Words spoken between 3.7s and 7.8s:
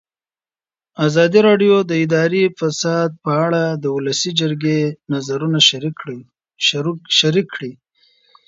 د ولسي جرګې نظرونه شریک کړي.